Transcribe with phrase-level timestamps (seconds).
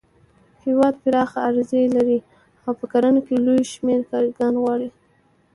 [0.65, 2.19] هېواد پراخه اراضي لري
[2.65, 4.89] او په کرنه کې لوی شمېر کارګران غواړي.